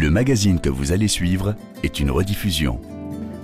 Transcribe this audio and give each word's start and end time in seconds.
Le 0.00 0.10
magazine 0.10 0.60
que 0.60 0.68
vous 0.68 0.92
allez 0.92 1.08
suivre 1.08 1.56
est 1.82 1.98
une 1.98 2.12
rediffusion. 2.12 2.80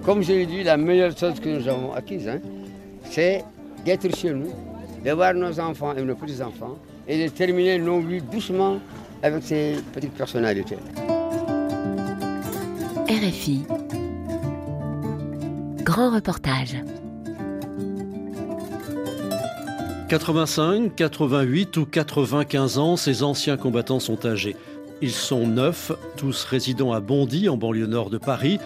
Comme 0.05 0.23
je 0.23 0.29
l'ai 0.29 0.47
dit, 0.47 0.63
la 0.63 0.77
meilleure 0.77 1.19
chose 1.19 1.41
que 1.41 1.49
nous 1.49 1.67
avons 1.67 1.93
acquise, 1.93 2.29
hein, 2.29 2.39
c'est 3.11 3.43
d'être 3.85 4.15
chez 4.15 4.31
nous, 4.33 4.53
de 5.05 5.11
voir 5.11 5.35
nos 5.35 5.59
enfants 5.59 5.97
et 5.97 6.03
nos 6.03 6.15
petits-enfants 6.15 6.79
et 7.09 7.25
de 7.25 7.29
terminer 7.29 7.79
nos 7.79 8.01
vies 8.01 8.23
doucement 8.23 8.79
avec 9.21 9.43
ces 9.43 9.79
petites 9.93 10.13
personnalités. 10.13 10.77
RFI. 13.09 13.65
Grand 15.83 16.15
reportage. 16.15 16.77
85, 20.09 20.95
88 20.95 21.77
ou 21.79 21.87
95 21.87 22.79
ans, 22.79 22.97
ces 22.97 23.25
anciens 23.25 23.57
combattants 23.57 23.99
sont 23.99 24.25
âgés. 24.25 24.55
Ils 25.03 25.11
sont 25.11 25.47
neuf, 25.47 25.93
tous 26.17 26.45
résidant 26.45 26.93
à 26.93 27.01
Bondy, 27.01 27.49
en 27.49 27.57
banlieue 27.57 27.87
nord 27.87 28.11
de 28.11 28.19
Paris. 28.19 28.59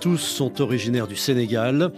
Tous 0.00 0.18
sont 0.18 0.60
originaires 0.60 1.06
du 1.06 1.16
Sénégal. 1.16 1.92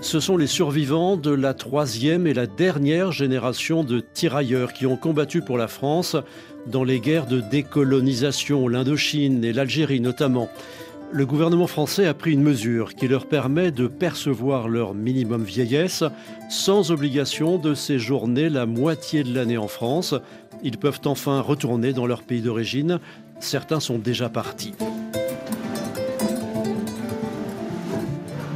Ce 0.00 0.20
sont 0.20 0.36
les 0.36 0.46
survivants 0.46 1.16
de 1.16 1.30
la 1.30 1.52
troisième 1.52 2.26
et 2.26 2.34
la 2.34 2.46
dernière 2.46 3.12
génération 3.12 3.84
de 3.84 4.00
tirailleurs 4.00 4.72
qui 4.72 4.86
ont 4.86 4.96
combattu 4.96 5.42
pour 5.42 5.58
la 5.58 5.68
France 5.68 6.16
dans 6.66 6.84
les 6.84 7.00
guerres 7.00 7.26
de 7.26 7.40
décolonisation, 7.40 8.68
l'Indochine 8.68 9.44
et 9.44 9.52
l'Algérie 9.52 10.00
notamment. 10.00 10.48
Le 11.12 11.26
gouvernement 11.26 11.66
français 11.66 12.06
a 12.06 12.14
pris 12.14 12.32
une 12.32 12.42
mesure 12.42 12.94
qui 12.94 13.08
leur 13.08 13.26
permet 13.26 13.72
de 13.72 13.88
percevoir 13.88 14.68
leur 14.68 14.94
minimum 14.94 15.42
vieillesse 15.42 16.04
sans 16.48 16.92
obligation 16.92 17.58
de 17.58 17.74
séjourner 17.74 18.48
la 18.48 18.64
moitié 18.64 19.24
de 19.24 19.34
l'année 19.34 19.58
en 19.58 19.66
France. 19.66 20.14
Ils 20.62 20.78
peuvent 20.78 21.00
enfin 21.06 21.40
retourner 21.40 21.92
dans 21.92 22.06
leur 22.06 22.22
pays 22.22 22.42
d'origine. 22.42 23.00
Certains 23.40 23.80
sont 23.80 23.98
déjà 23.98 24.28
partis. 24.28 24.74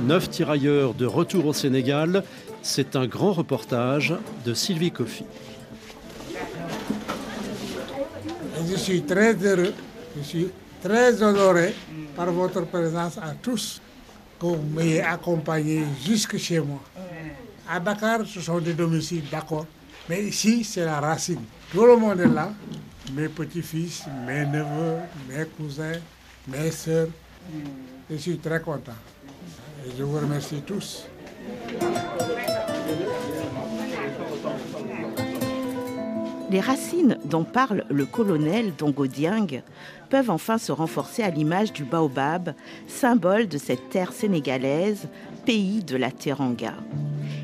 Neuf 0.07 0.29
tirailleurs 0.29 0.95
de 0.95 1.07
retour 1.07 1.47
au 1.47 1.53
Sénégal, 1.53 2.23
c'est 2.63 2.95
un 2.95 3.07
grand 3.07 3.33
reportage 3.33 4.15
de 4.45 4.53
Sylvie 4.55 4.91
Coffy. 4.93 5.25
Je 8.71 8.77
suis 8.77 9.03
très 9.03 9.35
heureux, 9.35 9.73
je 10.17 10.23
suis 10.23 10.49
très 10.83 11.23
honoré 11.23 11.75
par 12.15 12.31
votre 12.31 12.63
présence 12.67 13.17
à 13.19 13.33
tous, 13.43 13.81
que 14.39 14.47
vous 14.47 14.63
m'ayez 14.75 15.03
accompagné 15.03 15.85
jusque 16.05 16.37
chez 16.37 16.61
moi. 16.61 16.81
À 17.69 17.81
Dakar, 17.81 18.21
ce 18.27 18.41
sont 18.41 18.61
des 18.61 18.75
domiciles, 18.75 19.25
d'accord, 19.31 19.67
mais 20.09 20.25
ici, 20.25 20.65
c'est 20.65 20.85
la 20.85 21.01
racine. 21.01 21.41
Tout 21.73 21.87
le 21.87 21.97
monde 21.97 22.21
est 22.21 22.29
là, 22.29 22.53
mes 23.15 23.29
petits-fils, 23.29 24.05
mes 24.27 24.45
neveux, 24.45 24.99
mes 25.29 25.45
cousins, 25.57 26.01
mes 26.49 26.71
soeurs. 26.71 27.09
Je 28.11 28.17
suis 28.17 28.39
très 28.39 28.61
content. 28.61 28.93
Je 29.97 30.03
vous 30.03 30.19
remercie 30.19 30.63
tous. 30.67 31.07
Les 36.51 36.61
racines 36.61 37.19
dont 37.25 37.45
parle 37.45 37.85
le 37.91 38.07
colonel 38.07 38.73
Dongo 38.77 39.07
Dieng 39.07 39.63
peuvent 40.09 40.31
enfin 40.31 40.59
se 40.59 40.73
renforcer 40.73 41.23
à 41.23 41.31
l'image 41.31 41.73
du 41.73 41.85
baobab, 41.85 42.55
symbole 42.87 43.49
de 43.49 43.59
cette 43.59 43.91
terre 43.91 44.13
sénégalaise, 44.13 45.09
pays 45.47 45.83
de 45.83 45.97
la 45.97 46.11
teranga. 46.11 46.75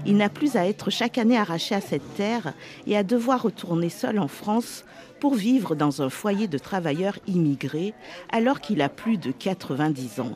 Il 0.06 0.16
n'a 0.16 0.28
plus 0.28 0.56
à 0.56 0.66
être 0.66 0.90
chaque 0.90 1.18
année 1.18 1.36
arraché 1.36 1.74
à 1.74 1.80
cette 1.80 2.14
terre 2.14 2.54
et 2.86 2.96
à 2.96 3.02
devoir 3.02 3.42
retourner 3.42 3.88
seul 3.90 4.18
en 4.18 4.28
France 4.28 4.84
pour 5.20 5.34
vivre 5.34 5.74
dans 5.74 6.02
un 6.02 6.08
foyer 6.08 6.48
de 6.48 6.58
travailleurs 6.58 7.18
immigrés 7.26 7.94
alors 8.30 8.60
qu'il 8.60 8.82
a 8.82 8.88
plus 8.88 9.18
de 9.18 9.30
90 9.30 10.20
ans. 10.20 10.34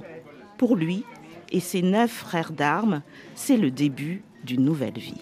Pour 0.59 0.77
lui 0.77 1.05
et 1.51 1.61
ses 1.61 1.83
neuf 1.83 2.11
frères 2.11 2.53
d'armes, 2.53 3.03
c'est 3.35 3.57
le 3.57 3.71
début 3.71 4.23
d'une 4.45 4.65
nouvelle 4.65 4.99
vie. 4.99 5.21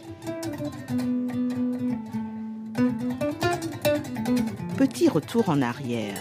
Petit 4.76 5.08
retour 5.08 5.48
en 5.48 5.62
arrière. 5.62 6.20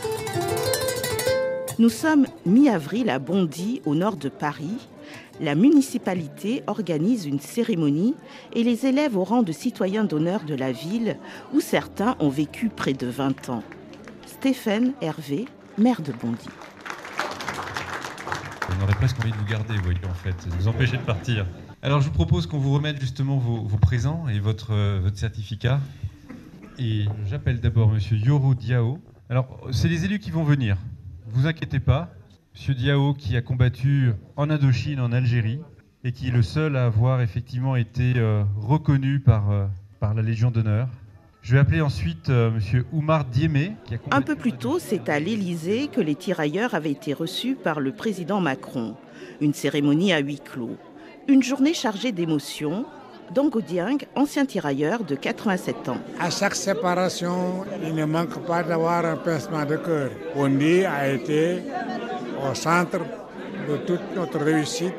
Nous 1.79 1.89
sommes 1.89 2.27
mi-avril 2.45 3.09
à 3.09 3.17
Bondy, 3.17 3.81
au 3.85 3.95
nord 3.95 4.17
de 4.17 4.29
Paris. 4.29 4.87
La 5.41 5.55
municipalité 5.55 6.61
organise 6.67 7.25
une 7.25 7.39
cérémonie 7.39 8.13
et 8.53 8.63
les 8.63 8.85
élèves 8.85 9.17
au 9.17 9.23
rang 9.23 9.41
de 9.41 9.51
citoyens 9.51 10.03
d'honneur 10.03 10.43
de 10.43 10.53
la 10.53 10.71
ville, 10.71 11.17
où 11.51 11.59
certains 11.59 12.15
ont 12.19 12.29
vécu 12.29 12.69
près 12.69 12.93
de 12.93 13.07
20 13.07 13.49
ans. 13.49 13.63
Stéphane 14.27 14.93
Hervé, 15.01 15.47
maire 15.79 16.03
de 16.03 16.11
Bondy. 16.11 16.47
On 18.69 18.83
aurait 18.83 18.93
presque 18.93 19.19
envie 19.19 19.31
de 19.31 19.37
vous 19.37 19.45
garder, 19.45 19.75
vous 19.77 19.83
voyez, 19.83 20.05
en 20.07 20.13
fait, 20.13 20.47
de 20.47 20.53
vous 20.59 20.67
empêcher 20.67 20.97
de 20.97 21.01
partir. 21.01 21.47
Alors, 21.81 22.01
je 22.01 22.05
vous 22.05 22.13
propose 22.13 22.45
qu'on 22.45 22.59
vous 22.59 22.73
remette 22.75 23.01
justement 23.01 23.37
vos, 23.37 23.65
présents 23.77 24.27
et 24.27 24.39
votre, 24.39 24.73
euh, 24.73 24.99
votre 25.01 25.17
certificat. 25.17 25.79
Et 26.77 27.05
j'appelle 27.25 27.59
d'abord 27.59 27.89
Monsieur 27.89 28.15
Yoro 28.15 28.53
Diao. 28.53 28.99
Alors, 29.27 29.59
c'est 29.71 29.87
les 29.87 30.05
élus 30.05 30.19
qui 30.19 30.29
vont 30.29 30.43
venir. 30.43 30.77
Vous 31.25 31.47
inquiétez 31.47 31.79
pas. 31.79 32.13
Monsieur 32.53 32.73
Diao 32.73 33.13
qui 33.13 33.37
a 33.37 33.41
combattu 33.41 34.11
en 34.35 34.49
Indochine, 34.49 34.99
en 34.99 35.11
Algérie, 35.11 35.59
et 36.03 36.11
qui 36.11 36.27
est 36.27 36.31
le 36.31 36.43
seul 36.43 36.75
à 36.75 36.85
avoir 36.85 37.21
effectivement 37.21 37.75
été 37.75 38.13
euh, 38.17 38.43
reconnu 38.57 39.19
par, 39.19 39.51
euh, 39.51 39.65
par 39.99 40.13
la 40.13 40.21
Légion 40.21 40.51
d'honneur. 40.51 40.89
Je 41.41 41.53
vais 41.53 41.59
appeler 41.59 41.81
ensuite 41.81 42.29
euh, 42.29 42.51
Monsieur 42.51 42.85
Oumar 42.91 43.25
Diémé. 43.25 43.71
Qui 43.85 43.95
a 43.95 43.97
combattu 43.97 44.17
Un 44.17 44.21
peu 44.21 44.35
plus 44.35 44.51
tôt, 44.51 44.79
c'est 44.79 45.09
à 45.09 45.19
l'Élysée 45.19 45.87
que 45.87 46.01
les 46.01 46.13
tirailleurs 46.15 46.75
avaient 46.75 46.91
été 46.91 47.13
reçus 47.13 47.55
par 47.55 47.79
le 47.79 47.93
président 47.93 48.41
Macron. 48.41 48.95
Une 49.39 49.53
cérémonie 49.53 50.13
à 50.13 50.19
huis 50.19 50.41
clos. 50.43 50.77
Une 51.27 51.41
journée 51.41 51.73
chargée 51.73 52.11
d'émotions. 52.11 52.85
Dongo 53.33 53.61
Dieng, 53.61 53.97
ancien 54.15 54.45
tirailleur 54.45 55.05
de 55.05 55.15
87 55.15 55.87
ans. 55.87 55.97
À 56.19 56.29
chaque 56.29 56.53
séparation, 56.53 57.65
il 57.81 57.95
ne 57.95 58.03
manque 58.03 58.45
pas 58.45 58.61
d'avoir 58.61 59.05
un 59.05 59.15
pincement 59.15 59.65
de 59.65 59.77
cœur. 59.77 60.11
Bondy 60.35 60.83
a 60.83 61.07
été 61.13 61.61
au 62.49 62.53
centre 62.53 62.99
de 63.67 63.77
toute 63.77 64.15
notre 64.15 64.39
réussite 64.39 64.93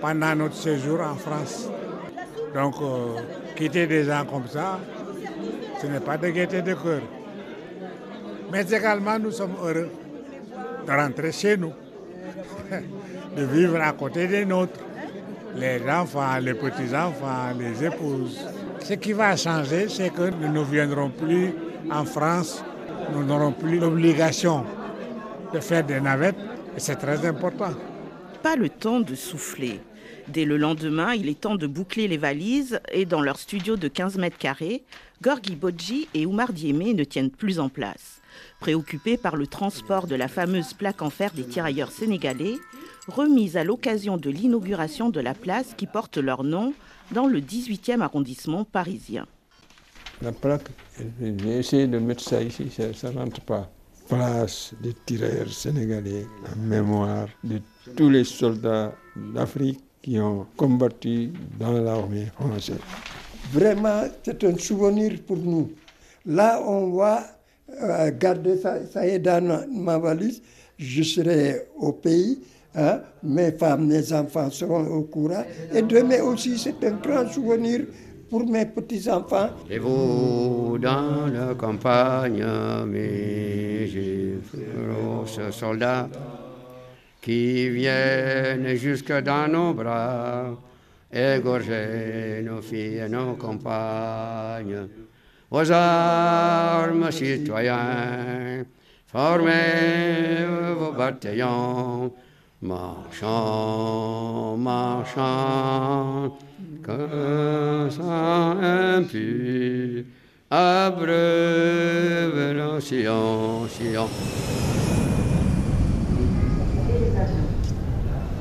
pendant 0.00 0.34
notre 0.34 0.54
séjour 0.56 1.00
en 1.00 1.14
France. 1.14 1.68
Donc, 2.54 2.74
euh, 2.82 3.20
quitter 3.56 3.86
des 3.86 4.04
gens 4.04 4.24
comme 4.24 4.46
ça, 4.48 4.78
ce 5.80 5.86
n'est 5.86 6.00
pas 6.00 6.16
de 6.16 6.28
gaieté 6.28 6.62
de 6.62 6.74
cœur. 6.74 7.00
Mais 8.50 8.62
également, 8.68 9.18
nous 9.18 9.30
sommes 9.30 9.54
heureux 9.62 9.88
de 10.86 10.92
rentrer 10.92 11.32
chez 11.32 11.56
nous, 11.56 11.72
de 13.36 13.44
vivre 13.44 13.80
à 13.80 13.92
côté 13.92 14.26
des 14.26 14.44
nôtres, 14.44 14.80
les 15.56 15.80
enfants, 15.88 16.38
les 16.40 16.54
petits-enfants, 16.54 17.52
les 17.58 17.84
épouses. 17.84 18.40
Ce 18.82 18.94
qui 18.94 19.12
va 19.12 19.36
changer, 19.36 19.88
c'est 19.88 20.10
que 20.10 20.30
nous 20.30 20.48
ne 20.52 20.64
viendrons 20.64 21.10
plus 21.10 21.52
en 21.92 22.04
France, 22.04 22.64
nous 23.12 23.24
n'aurons 23.24 23.52
plus 23.52 23.78
l'obligation 23.78 24.64
de 25.52 25.60
faire 25.60 25.84
des 25.84 26.00
navettes, 26.00 26.36
et 26.36 26.49
c'est 26.76 26.96
très 26.96 27.26
important. 27.26 27.72
Pas 28.42 28.56
le 28.56 28.68
temps 28.68 29.00
de 29.00 29.14
souffler. 29.14 29.80
Dès 30.28 30.44
le 30.44 30.56
lendemain, 30.56 31.14
il 31.14 31.28
est 31.28 31.40
temps 31.40 31.56
de 31.56 31.66
boucler 31.66 32.08
les 32.08 32.16
valises 32.16 32.80
et 32.92 33.04
dans 33.04 33.20
leur 33.20 33.38
studio 33.38 33.76
de 33.76 33.88
15 33.88 34.16
mètres 34.16 34.38
carrés, 34.38 34.82
Gorgui 35.22 35.56
Bodji 35.56 36.08
et 36.14 36.24
Oumar 36.24 36.52
Diémé 36.52 36.94
ne 36.94 37.04
tiennent 37.04 37.30
plus 37.30 37.58
en 37.58 37.68
place. 37.68 38.20
Préoccupés 38.60 39.16
par 39.16 39.36
le 39.36 39.46
transport 39.46 40.06
de 40.06 40.14
la 40.14 40.28
fameuse 40.28 40.72
plaque 40.72 41.02
en 41.02 41.10
fer 41.10 41.32
des 41.32 41.44
tirailleurs 41.44 41.90
sénégalais, 41.90 42.56
remise 43.08 43.56
à 43.56 43.64
l'occasion 43.64 44.16
de 44.16 44.30
l'inauguration 44.30 45.10
de 45.10 45.20
la 45.20 45.34
place 45.34 45.74
qui 45.76 45.86
porte 45.86 46.16
leur 46.16 46.44
nom 46.44 46.72
dans 47.12 47.26
le 47.26 47.40
18e 47.40 48.00
arrondissement 48.00 48.64
parisien. 48.64 49.26
La 50.22 50.32
plaque, 50.32 50.68
j'ai 51.20 51.58
essayé 51.58 51.86
de 51.86 51.98
mettre 51.98 52.22
ça 52.22 52.42
ici, 52.42 52.70
ça 52.70 53.10
ne 53.10 53.18
rentre 53.18 53.40
pas. 53.40 53.70
Place 54.10 54.72
des 54.82 54.92
tirailleurs 55.06 55.52
sénégalais 55.52 56.26
en 56.52 56.58
mémoire 56.66 57.28
de 57.44 57.60
tous 57.94 58.10
les 58.10 58.24
soldats 58.24 58.92
d'Afrique 59.16 59.78
qui 60.02 60.18
ont 60.18 60.46
combattu 60.56 61.30
dans 61.60 61.70
l'armée 61.72 62.26
française. 62.34 62.80
Vraiment, 63.52 64.02
c'est 64.24 64.42
un 64.42 64.58
souvenir 64.58 65.12
pour 65.24 65.36
nous. 65.36 65.70
Là, 66.26 66.60
on 66.66 66.90
va 66.90 67.22
euh, 67.80 68.10
garder 68.18 68.56
ça, 68.58 68.84
ça 68.92 69.06
est 69.06 69.20
dans 69.20 69.64
ma 69.72 69.96
valise. 69.98 70.42
Je 70.76 71.04
serai 71.04 71.68
au 71.78 71.92
pays. 71.92 72.40
hein. 72.74 73.02
Mes 73.22 73.52
femmes, 73.52 73.86
mes 73.86 74.12
enfants 74.12 74.50
seront 74.50 74.86
au 74.88 75.02
courant. 75.02 75.44
Et 75.72 75.82
demain 75.82 76.20
aussi, 76.22 76.58
c'est 76.58 76.82
un 76.84 76.92
grand 76.96 77.28
souvenir 77.30 77.82
pour 78.30 78.46
mes 78.46 78.66
petits-enfants. 78.66 79.50
Et 79.68 79.78
vous, 79.78 80.78
dans 80.80 81.26
la 81.26 81.54
campagne, 81.54 82.44
mes 82.86 83.86
féroces 84.50 85.50
soldats, 85.50 86.08
qui 87.20 87.68
viennent 87.68 88.74
jusque 88.76 89.12
dans 89.12 89.48
nos 89.50 89.74
bras, 89.74 90.56
égorger 91.12 92.42
nos 92.44 92.62
filles 92.62 93.02
et 93.04 93.08
nos 93.08 93.34
compagnes. 93.34 94.88
Vos 95.50 95.70
armes, 95.72 97.10
citoyens, 97.10 98.64
Formez 99.12 100.46
vos 100.78 100.92
bataillons, 100.92 102.12
marchons, 102.62 104.56
marchons, 104.56 106.32
que 106.82 107.90
sang 107.90 108.58
impur 108.60 110.04
abreuve 110.50 112.44
nos 112.56 112.80
sillons, 112.80 113.68
sillons. 113.68 114.10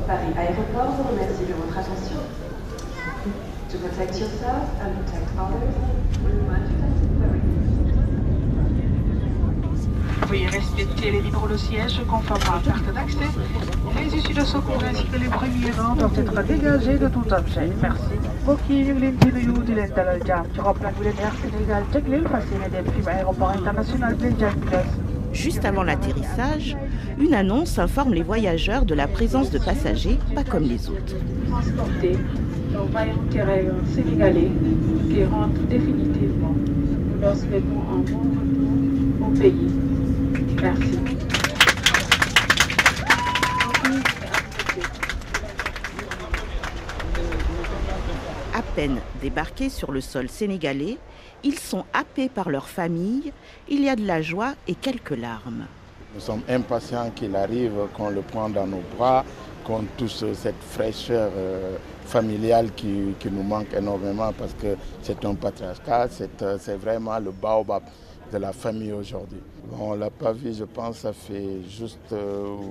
Paris 0.07 0.33
Aéroport 0.37 0.91
vous 0.97 1.07
remercie 1.09 1.45
de 1.45 1.53
votre 1.53 1.77
attention. 1.77 2.21
To 3.69 3.77
protect 3.77 4.17
yourself 4.19 4.63
and 4.81 5.05
protect 5.05 5.29
others, 5.37 5.98
Veuillez 10.27 10.47
respecter 10.47 11.11
les 11.11 11.21
vitres 11.21 11.47
de 11.47 11.57
siège 11.57 12.01
conformes 12.07 12.41
à 12.51 12.55
la 12.55 12.71
carte 12.71 12.93
d'accès. 12.93 13.29
Les 13.97 14.15
issues 14.17 14.33
de 14.33 14.41
secours 14.45 14.83
ainsi 14.89 15.05
que 15.05 15.17
les 15.17 15.27
premiers 15.27 15.71
rangs 15.71 15.95
doivent 15.95 16.19
être 16.19 16.43
dégagés 16.43 16.97
de 16.97 17.07
tout 17.07 17.25
objet. 17.31 17.69
Merci. 17.81 18.01
L'intérieur 18.99 19.59
de 19.59 19.73
l'Intal 19.73 20.19
Jam. 20.25 20.43
Tu 20.53 20.59
rappelles 20.61 20.93
que 20.97 21.03
l'air 21.03 21.33
Sénégal 21.41 21.83
Tcheklil 21.91 22.23
fasciné 22.27 22.69
des 22.71 22.91
primes 22.91 23.07
aéroport 23.07 23.49
international 23.49 24.15
Juste 25.33 25.65
avant 25.65 25.83
l'atterrissage, 25.83 26.75
une 27.19 27.33
annonce 27.33 27.77
informe 27.79 28.13
les 28.13 28.23
voyageurs 28.23 28.85
de 28.85 28.95
la 28.95 29.07
présence 29.07 29.51
de 29.51 29.59
passagers 29.59 30.17
pas 30.35 30.43
comme 30.43 30.63
les 30.63 30.89
autres. 30.89 31.15
Maillons 32.93 33.13
terrestres 33.29 33.73
sénégalais 33.93 34.51
qui 35.09 35.23
rentrent 35.25 35.61
définitivement. 35.69 36.55
Nous 36.55 37.21
leur 37.21 37.35
souhaitons 37.35 37.83
un 37.91 37.97
bon 37.97 38.19
retour 38.19 39.27
au 39.27 39.31
pays. 39.39 39.88
Merci. 40.61 40.97
À 48.53 48.61
peine 48.75 48.99
débarqués 49.21 49.69
sur 49.69 49.91
le 49.91 50.01
sol 50.01 50.27
sénégalais, 50.27 50.97
ils 51.43 51.57
sont 51.57 51.85
happés 51.93 52.27
par 52.27 52.49
leur 52.49 52.67
famille. 52.67 53.31
Il 53.69 53.83
y 53.83 53.89
a 53.89 53.95
de 53.95 54.05
la 54.05 54.21
joie 54.21 54.53
et 54.67 54.75
quelques 54.75 55.11
larmes. 55.17 55.65
Nous 56.13 56.19
sommes 56.19 56.41
impatients 56.49 57.11
qu'il 57.15 57.35
arrive, 57.35 57.71
qu'on 57.95 58.09
le 58.09 58.21
prenne 58.21 58.51
dans 58.53 58.67
nos 58.67 58.81
bras, 58.97 59.23
qu'on 59.63 59.83
touche 59.97 60.23
cette 60.33 60.61
fraîcheur 60.61 61.31
euh, 61.37 61.77
familiale 62.05 62.71
qui, 62.75 63.13
qui, 63.19 63.29
nous 63.29 63.43
manque 63.43 63.73
énormément 63.73 64.33
parce 64.37 64.53
que 64.55 64.75
c'est 65.03 65.23
un 65.23 65.35
patriarcat, 65.35 66.07
c'est 66.09 66.75
vraiment 66.77 67.19
le 67.19 67.31
baobab 67.31 67.83
de 68.31 68.37
la 68.37 68.53
famille 68.53 68.91
aujourd'hui. 68.91 69.39
on 69.79 69.93
ne 69.95 69.99
l'a 69.99 70.09
pas 70.09 70.31
vu, 70.33 70.53
je 70.53 70.63
pense, 70.63 70.97
ça 70.99 71.13
fait 71.13 71.61
juste 71.67 72.13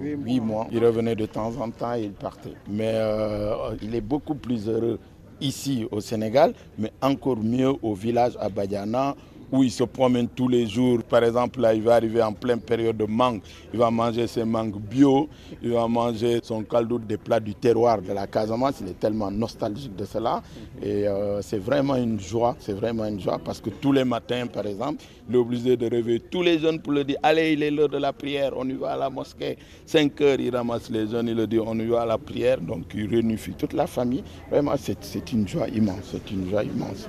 huit 0.00 0.38
euh, 0.40 0.43
mois. 0.44 0.66
Il 0.72 0.84
revenait 0.84 1.16
de 1.16 1.26
temps 1.26 1.52
en 1.60 1.70
temps 1.70 1.94
et 1.94 2.02
il 2.05 2.12
partait. 2.12 2.55
Mais 2.69 2.93
euh, 2.94 3.75
il 3.82 3.94
est 3.94 4.00
beaucoup 4.00 4.34
plus 4.34 4.69
heureux 4.69 4.99
ici 5.40 5.87
au 5.90 6.00
Sénégal, 6.00 6.52
mais 6.78 6.93
encore 7.00 7.37
mieux 7.37 7.72
au 7.82 7.94
village 7.94 8.37
à 8.40 8.49
Badiana 8.49 9.14
où 9.50 9.62
il 9.62 9.71
se 9.71 9.85
promène 9.85 10.29
tous 10.29 10.49
les 10.49 10.67
jours. 10.67 11.03
Par 11.03 11.25
exemple, 11.25 11.61
là, 11.61 11.75
il 11.75 11.83
va 11.83 11.95
arriver 11.95 12.23
en 12.23 12.33
pleine 12.33 12.61
période 12.61 12.97
de 12.97 13.05
mangue. 13.05 13.41
Il 13.73 13.79
va 13.79 13.91
manger 13.91 14.27
ses 14.27 14.45
mangues 14.45 14.79
bio, 14.79 15.29
il 15.62 15.73
va 15.73 15.87
manger 15.89 16.41
son 16.43 16.62
caldo 16.62 16.99
des 16.99 17.17
plats 17.17 17.41
du 17.41 17.55
terroir 17.55 18.00
de 18.03 18.12
la 18.12 18.27
Casamance. 18.27 18.77
Il 18.81 18.89
est 18.89 18.99
tellement 18.99 19.31
nostalgique 19.31 19.95
de 19.97 20.05
cela. 20.05 20.43
Et 20.83 21.06
euh, 21.06 21.43
c'est 21.43 21.59
vraiment 21.59 21.97
une 21.97 22.21
joie, 22.21 22.56
c'est 22.59 22.73
vraiment 22.73 23.05
une 23.06 23.21
joie 23.21 23.39
parce 23.39 23.61
que 23.61 23.71
tous 23.71 23.93
les 23.93 24.05
matins, 24.05 24.47
par 24.47 24.67
exemple, 24.67 25.03
il 25.29 25.35
est 25.35 25.39
obligé 25.39 25.77
de 25.77 25.89
réveiller 25.89 26.21
tous 26.21 26.43
les 26.43 26.59
jeunes 26.59 26.81
pour 26.81 26.93
leur 26.93 27.05
dire 27.05 27.19
Allez, 27.23 27.53
il 27.53 27.62
est 27.62 27.71
l'heure 27.71 27.89
de 27.89 27.99
la 27.99 28.12
prière, 28.12 28.53
on 28.56 28.69
y 28.69 28.75
va 28.75 28.93
à 28.93 28.97
la 28.97 29.11
mosquée. 29.11 29.56
5 29.87 30.21
heures, 30.21 30.41
il 30.41 30.55
ramasse 30.55 30.91
les 30.91 31.06
jeunes, 31.06 31.29
il 31.29 31.37
leur 31.37 31.49
dit 31.49 31.59
On 31.59 31.79
y 31.79 31.87
va 31.87 32.03
à 32.03 32.06
la 32.06 32.19
prière. 32.19 32.61
Donc, 32.61 32.85
il 32.95 33.09
réunifie 33.09 33.53
toute 33.53 33.73
la 33.73 33.87
famille. 33.87 34.25
Vraiment, 34.50 34.75
c'est 34.77 35.33
une 35.33 35.47
joie 35.47 35.69
immense. 35.69 36.12
C'est 36.12 36.31
une 36.31 36.49
joie 36.50 36.65
immense. 36.65 37.06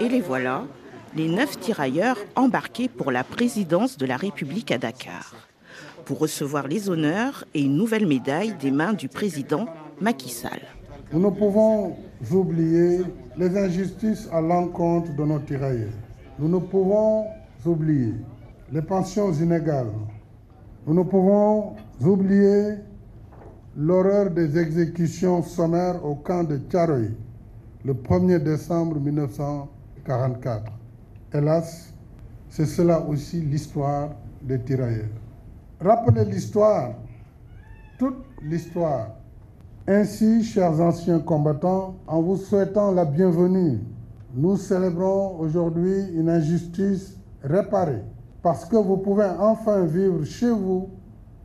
Et 0.00 0.08
les 0.08 0.20
voilà, 0.20 0.64
les 1.16 1.28
neuf 1.28 1.58
tirailleurs 1.58 2.18
embarqués 2.36 2.88
pour 2.88 3.10
la 3.10 3.24
présidence 3.24 3.96
de 3.98 4.06
la 4.06 4.16
République 4.16 4.70
à 4.70 4.78
Dakar, 4.78 5.34
pour 6.04 6.18
recevoir 6.18 6.68
les 6.68 6.88
honneurs 6.88 7.44
et 7.54 7.62
une 7.62 7.76
nouvelle 7.76 8.06
médaille 8.06 8.54
des 8.60 8.70
mains 8.70 8.92
du 8.92 9.08
président 9.08 9.66
Macky 10.00 10.30
Sall. 10.30 10.60
Nous 11.12 11.20
ne 11.20 11.30
pouvons 11.30 11.96
oublier 12.30 13.00
les 13.36 13.56
injustices 13.56 14.28
à 14.32 14.40
l'encontre 14.40 15.14
de 15.16 15.24
nos 15.24 15.38
tirailleurs. 15.38 15.92
Nous 16.38 16.48
ne 16.48 16.58
pouvons 16.58 17.26
oublier 17.64 18.14
les 18.70 18.82
pensions 18.82 19.32
inégales. 19.32 19.92
Nous 20.86 20.94
ne 20.94 21.02
pouvons 21.02 21.74
oublier 22.00 22.74
l'horreur 23.76 24.30
des 24.30 24.58
exécutions 24.58 25.42
sommaires 25.42 26.04
au 26.04 26.14
camp 26.14 26.44
de 26.44 26.58
Tcharoy 26.70 27.08
le 27.88 27.94
1er 27.94 28.38
décembre 28.40 29.00
1944. 29.00 30.62
Hélas, 31.32 31.94
c'est 32.50 32.66
cela 32.66 33.00
aussi 33.00 33.40
l'histoire 33.40 34.10
des 34.42 34.60
tirailleurs. 34.60 35.08
Rappelez 35.80 36.26
l'histoire, 36.26 36.90
toute 37.98 38.26
l'histoire. 38.42 39.12
Ainsi, 39.86 40.44
chers 40.44 40.78
anciens 40.78 41.18
combattants, 41.20 41.94
en 42.06 42.20
vous 42.20 42.36
souhaitant 42.36 42.92
la 42.92 43.06
bienvenue, 43.06 43.78
nous 44.34 44.58
célébrons 44.58 45.38
aujourd'hui 45.38 46.10
une 46.12 46.28
injustice 46.28 47.16
réparée 47.42 48.02
parce 48.42 48.66
que 48.66 48.76
vous 48.76 48.98
pouvez 48.98 49.30
enfin 49.38 49.86
vivre 49.86 50.24
chez 50.24 50.50
vous, 50.50 50.90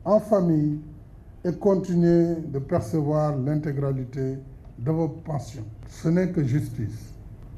en 0.03 0.19
famille, 0.19 0.81
et 1.45 1.53
continuer 1.53 2.35
de 2.35 2.59
percevoir 2.59 3.37
l'intégralité 3.37 4.39
de 4.77 4.91
vos 4.91 5.07
pensions. 5.07 5.65
Ce 5.89 6.07
n'est 6.07 6.29
que 6.29 6.43
justice. 6.43 7.13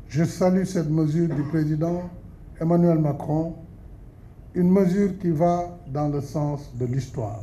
Je 0.08 0.24
salue 0.24 0.66
cette 0.66 0.90
mesure 0.90 1.34
du 1.34 1.44
président 1.44 2.10
Emmanuel 2.60 3.00
Macron, 3.00 3.56
une 4.54 4.72
mesure 4.72 5.18
qui 5.20 5.32
va 5.32 5.78
dans 5.88 6.08
le 6.08 6.22
sens 6.22 6.72
de 6.78 6.86
l'histoire. 6.86 7.42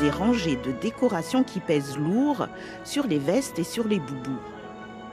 Des 0.00 0.10
rangées 0.10 0.56
de 0.56 0.72
décorations 0.80 1.44
qui 1.44 1.60
pèsent 1.60 1.96
lourd 1.96 2.48
sur 2.84 3.06
les 3.06 3.18
vestes 3.18 3.58
et 3.58 3.64
sur 3.64 3.86
les 3.86 4.00
boubous. 4.00 4.40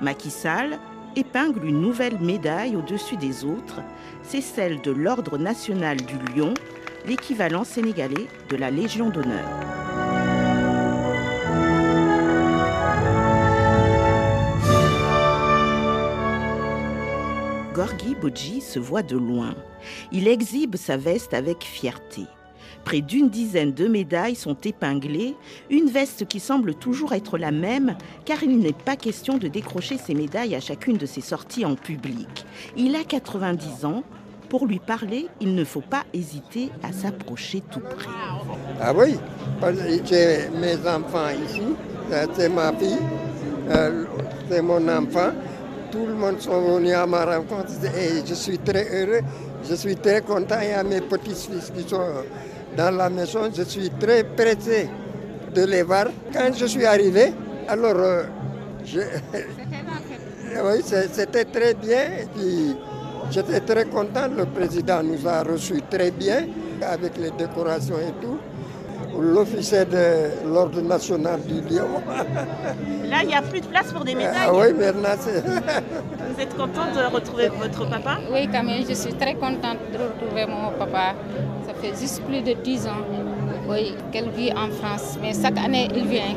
Macky 0.01 0.29
Sall 0.29 0.77
épingle 1.15 1.65
une 1.65 1.79
nouvelle 1.79 2.19
médaille 2.19 2.75
au-dessus 2.75 3.17
des 3.17 3.45
autres, 3.45 3.81
c'est 4.23 4.41
celle 4.41 4.81
de 4.81 4.91
l'Ordre 4.91 5.37
national 5.37 5.97
du 5.97 6.15
Lion, 6.35 6.53
l'équivalent 7.05 7.63
sénégalais 7.63 8.27
de 8.49 8.55
la 8.55 8.71
Légion 8.71 9.09
d'honneur. 9.09 9.47
Gorgui 17.73 18.15
Bodji 18.15 18.61
se 18.61 18.79
voit 18.79 19.01
de 19.01 19.17
loin. 19.17 19.55
Il 20.11 20.27
exhibe 20.27 20.75
sa 20.75 20.95
veste 20.95 21.33
avec 21.33 21.63
fierté. 21.63 22.21
Près 22.85 23.01
d'une 23.01 23.29
dizaine 23.29 23.73
de 23.73 23.87
médailles 23.87 24.35
sont 24.35 24.57
épinglées, 24.63 25.35
une 25.69 25.89
veste 25.89 26.27
qui 26.27 26.39
semble 26.39 26.75
toujours 26.75 27.13
être 27.13 27.37
la 27.37 27.51
même, 27.51 27.95
car 28.25 28.43
il 28.43 28.59
n'est 28.59 28.73
pas 28.73 28.95
question 28.95 29.37
de 29.37 29.47
décrocher 29.47 29.97
ces 29.97 30.13
médailles 30.13 30.55
à 30.55 30.59
chacune 30.59 30.97
de 30.97 31.05
ses 31.05 31.21
sorties 31.21 31.65
en 31.65 31.75
public. 31.75 32.45
Il 32.75 32.95
a 32.95 33.03
90 33.03 33.85
ans, 33.85 34.03
pour 34.53 34.67
lui 34.67 34.77
parler, 34.77 35.25
il 35.41 35.55
ne 35.55 35.63
faut 35.63 35.81
pas 35.81 36.03
hésiter 36.13 36.69
à 36.83 36.93
s'approcher 36.93 37.63
tout 37.71 37.79
près. 37.79 38.07
Ah 38.79 38.93
oui, 38.95 39.17
j'ai 40.05 40.47
mes 40.61 40.75
enfants 40.87 41.31
ici, 41.43 41.63
c'est 42.35 42.49
ma 42.49 42.71
fille, 42.73 42.99
c'est 44.47 44.61
mon 44.61 44.87
enfant. 44.87 45.31
Tout 45.91 46.05
le 46.05 46.13
monde 46.13 46.39
sont 46.39 46.61
venus 46.61 46.93
à 46.93 47.07
ma 47.07 47.25
rencontre 47.25 47.71
et 47.97 48.23
je 48.23 48.35
suis 48.35 48.59
très 48.59 48.85
heureux, 48.93 49.21
je 49.67 49.73
suis 49.73 49.95
très 49.95 50.21
content. 50.21 50.57
Il 50.61 50.69
y 50.69 50.73
a 50.73 50.83
mes 50.83 51.01
petits-fils 51.01 51.71
qui 51.75 51.89
sont 51.89 52.23
dans 52.77 52.95
la 52.95 53.09
maison, 53.09 53.49
je 53.51 53.63
suis 53.63 53.89
très 53.89 54.23
pressé 54.23 54.87
de 55.55 55.63
les 55.65 55.81
voir. 55.81 56.09
Quand 56.31 56.53
je 56.55 56.65
suis 56.67 56.85
arrivé, 56.85 57.33
alors 57.67 57.95
euh, 57.95 58.23
oui, 60.63 60.83
c'était 60.83 61.45
très 61.45 61.73
bien. 61.73 62.03
J'étais 63.33 63.61
très 63.61 63.85
content, 63.85 64.27
le 64.37 64.45
président 64.45 65.01
nous 65.01 65.27
a 65.27 65.41
reçus 65.41 65.81
très 65.89 66.11
bien, 66.11 66.45
avec 66.83 67.17
les 67.17 67.31
décorations 67.31 67.97
et 67.97 68.13
tout. 68.21 68.37
L'officier 69.19 69.85
de 69.85 70.47
l'Ordre 70.53 70.81
national 70.81 71.39
du 71.41 71.61
Lion. 71.61 71.87
Là, 73.09 73.23
il 73.23 73.29
n'y 73.29 73.33
a 73.33 73.41
plus 73.41 73.61
de 73.61 73.65
place 73.65 73.91
pour 73.91 74.03
des 74.03 74.13
médailles. 74.13 74.47
Ah 74.47 74.53
oui, 74.53 74.71
maintenant, 74.73 75.15
Vous 76.35 76.41
êtes 76.41 76.55
contente 76.55 76.93
de 76.95 77.11
retrouver 77.11 77.49
votre 77.49 77.89
papa? 77.89 78.19
Oui, 78.31 78.47
quand 78.51 78.63
même, 78.63 78.83
je 78.87 78.93
suis 78.93 79.13
très 79.13 79.33
contente 79.33 79.79
de 79.91 79.97
retrouver 79.97 80.45
mon 80.45 80.69
papa. 80.77 81.15
Ça 81.65 81.73
fait 81.73 81.99
juste 81.99 82.21
plus 82.25 82.41
de 82.41 82.53
10 82.53 82.85
ans 82.85 83.01
Oui, 83.67 83.95
qu'elle 84.11 84.29
vit 84.29 84.51
en 84.51 84.69
France, 84.69 85.17
mais 85.19 85.33
chaque 85.33 85.57
année, 85.57 85.87
il 85.95 86.05
vient. 86.05 86.35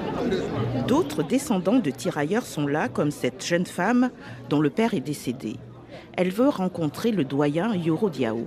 D'autres 0.88 1.22
descendants 1.22 1.78
de 1.78 1.90
tirailleurs 1.90 2.46
sont 2.46 2.66
là, 2.66 2.88
comme 2.88 3.10
cette 3.10 3.44
jeune 3.44 3.66
femme 3.66 4.08
dont 4.48 4.60
le 4.62 4.70
père 4.70 4.94
est 4.94 5.00
décédé. 5.00 5.56
Elle 6.16 6.30
veut 6.30 6.48
rencontrer 6.48 7.12
le 7.12 7.24
doyen 7.24 7.74
Yoro 7.74 8.08
Diao. 8.08 8.46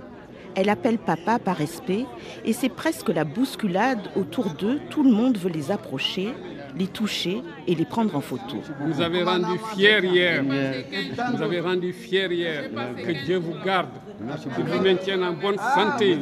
Elle 0.56 0.68
appelle 0.68 0.98
papa 0.98 1.38
par 1.38 1.56
respect 1.56 2.04
et 2.44 2.52
c'est 2.52 2.68
presque 2.68 3.08
la 3.08 3.24
bousculade 3.24 4.10
autour 4.16 4.50
d'eux. 4.50 4.80
Tout 4.90 5.04
le 5.04 5.12
monde 5.12 5.38
veut 5.38 5.50
les 5.50 5.70
approcher, 5.70 6.34
les 6.76 6.88
toucher 6.88 7.42
et 7.70 7.74
les 7.76 7.84
prendre 7.84 8.14
en 8.16 8.20
photo. 8.20 8.56
Vous 8.80 9.00
avez 9.00 9.22
rendu 9.22 9.58
fier 9.74 10.04
hier. 10.04 10.42
Vous 11.32 11.42
avez 11.42 11.60
rendu 11.60 11.92
fier 11.92 12.30
hier. 12.32 12.64
Que 12.96 13.24
Dieu 13.24 13.36
vous 13.38 13.54
garde. 13.64 13.88
Que 14.56 14.62
vous 14.62 14.82
maintienne 14.82 15.22
en 15.24 15.32
bonne 15.32 15.56
santé 15.56 16.18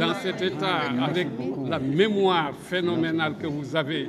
dans 0.00 0.14
cet 0.14 0.42
état 0.42 0.80
avec 1.06 1.28
la 1.68 1.78
mémoire 1.78 2.50
phénoménale 2.68 3.34
que 3.40 3.46
vous 3.46 3.76
avez. 3.76 4.08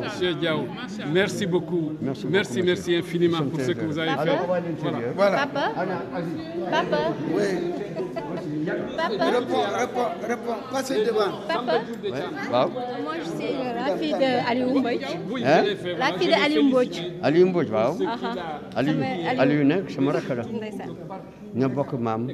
Monsieur 0.00 0.34
Diao, 0.34 0.66
merci 1.12 1.46
beaucoup. 1.46 1.92
Merci, 2.30 2.62
merci, 2.62 2.94
infiniment 2.94 3.42
pour 3.50 3.60
ce 3.60 3.72
que 3.72 3.84
vous 3.84 3.98
avez 3.98 4.10
fait. 4.10 4.38
Voilà. 5.16 5.36
Papa 5.38 5.72
Papa 6.70 6.98
Oui. 7.34 7.42
Papa 8.96 9.24
Réponds, 9.24 9.64
réponds, 9.78 10.08
réponds. 10.28 10.56
Passez 10.70 11.04
devant. 11.04 11.32
Papa. 11.48 11.80
Moi, 13.02 13.14
je 13.18 13.24
suis 13.24 13.54
la 13.86 13.96
fille 13.96 14.12
d'Aliou 14.12 14.78
Mbodj. 14.78 15.04
Hein? 15.44 15.64
La 16.18 16.24
fille 16.24 16.30
d'Aliou 16.30 16.62
Mbodj. 16.68 16.98
Aliou 17.22 17.46
Mbodj 17.48 17.70
waaw. 17.70 17.96
Aha. 18.06 18.34
Aliou 18.74 18.94
Sama- 18.94 19.40
Aliou 19.42 19.64
nag 19.64 19.88
sama 19.90 20.12
rakk 20.12 20.28
la. 20.36 20.42
Ndeysaan. 20.44 20.90
ñoo 21.54 21.68
bokk 21.68 21.92
maam 21.98 22.28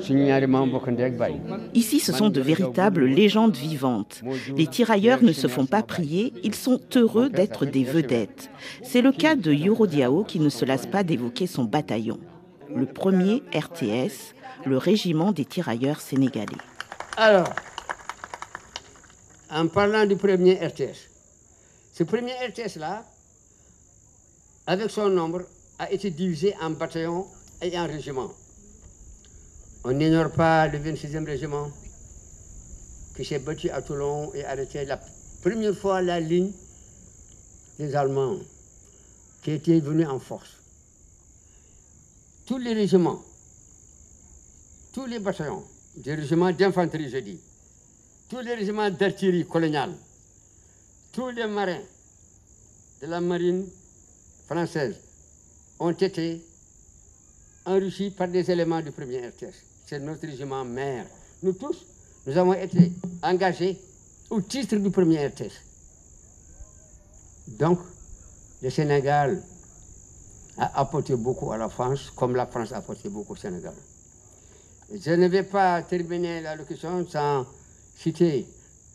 suñu 0.00 0.24
ñaari 0.26 0.46
maam 0.46 0.70
bokk 0.70 0.88
ndey 0.88 1.06
ak 1.06 1.16
baay. 1.16 1.34
Ici, 1.74 2.00
ce 2.00 2.12
sont 2.12 2.30
de 2.30 2.40
véritables 2.40 3.04
légendes 3.06 3.56
vivantes. 3.56 4.22
Les 4.56 4.66
tirailleurs 4.66 5.22
ne 5.22 5.32
se 5.32 5.46
font 5.46 5.66
pas 5.66 5.82
prier, 5.82 6.32
ils 6.42 6.54
sont 6.54 6.80
heureux 6.96 7.28
d'être 7.30 7.64
des 7.66 7.84
vedettes. 7.84 8.50
C'est 8.82 9.02
le 9.02 9.12
cas 9.12 9.36
de 9.36 9.52
Yoro 9.52 9.86
Diao 9.86 10.24
qui 10.24 10.40
ne 10.40 10.48
se 10.48 10.64
lasse 10.64 10.86
pas 10.86 11.02
d'évoquer 11.04 11.46
son 11.46 11.64
bataillon. 11.64 12.18
Le 12.74 12.86
premier 12.86 13.42
RTS, 13.54 14.34
le 14.66 14.78
régiment 14.78 15.30
des 15.32 15.44
tirailleurs 15.44 16.00
sénégalais. 16.00 16.58
Alors, 17.16 17.48
en 19.50 19.68
parlant 19.68 20.06
du 20.06 20.16
premier 20.16 20.54
RTS, 20.54 21.08
ce 21.94 22.02
premier 22.02 22.32
RTS-là, 22.48 23.04
avec 24.66 24.90
son 24.90 25.08
nombre, 25.08 25.42
a 25.78 25.92
été 25.92 26.10
divisé 26.10 26.52
en 26.60 26.70
bataillons 26.70 27.24
et 27.62 27.78
en 27.78 27.86
régiments. 27.86 28.32
On 29.84 29.92
n'ignore 29.92 30.32
pas 30.32 30.66
le 30.66 30.78
26e 30.78 31.24
régiment 31.24 31.70
qui 33.16 33.24
s'est 33.24 33.38
battu 33.38 33.70
à 33.70 33.80
Toulon 33.80 34.34
et 34.34 34.44
arrêté 34.44 34.84
la 34.84 34.98
première 35.40 35.76
fois 35.76 36.02
la 36.02 36.18
ligne 36.18 36.50
des 37.78 37.94
Allemands 37.94 38.38
qui 39.42 39.52
étaient 39.52 39.78
venus 39.78 40.08
en 40.08 40.18
force. 40.18 40.50
Tous 42.44 42.58
les 42.58 42.74
régiments, 42.74 43.22
tous 44.92 45.06
les 45.06 45.20
bataillons, 45.20 45.62
des 45.96 46.16
régiments 46.16 46.50
d'infanterie, 46.50 47.08
je 47.08 47.18
dis, 47.18 47.38
tous 48.28 48.40
les 48.40 48.54
régiments 48.54 48.90
d'artillerie 48.90 49.46
coloniale, 49.46 49.94
tous 51.14 51.30
les 51.30 51.46
marins 51.46 51.80
de 53.00 53.06
la 53.06 53.20
marine 53.20 53.66
française 54.46 54.96
ont 55.78 55.92
été 55.92 56.44
enrichis 57.64 58.10
par 58.10 58.28
des 58.28 58.50
éléments 58.50 58.80
du 58.80 58.90
premier 58.90 59.28
RTS. 59.28 59.54
C'est 59.86 60.00
notre 60.00 60.26
régiment 60.26 60.64
mère. 60.64 61.06
Nous 61.42 61.52
tous, 61.52 61.86
nous 62.26 62.36
avons 62.36 62.54
été 62.54 62.92
engagés 63.22 63.78
au 64.30 64.40
titre 64.40 64.76
du 64.76 64.90
premier 64.90 65.26
RTS. 65.28 65.52
Donc, 67.46 67.78
le 68.62 68.70
Sénégal 68.70 69.42
a 70.56 70.80
apporté 70.80 71.14
beaucoup 71.14 71.52
à 71.52 71.58
la 71.58 71.68
France, 71.68 72.10
comme 72.16 72.34
la 72.34 72.46
France 72.46 72.72
a 72.72 72.78
apporté 72.78 73.08
beaucoup 73.08 73.34
au 73.34 73.36
Sénégal. 73.36 73.74
Je 74.92 75.10
ne 75.12 75.28
vais 75.28 75.42
pas 75.42 75.82
terminer 75.82 76.40
la 76.40 76.56
locution 76.56 77.06
sans 77.08 77.46
citer 77.96 78.46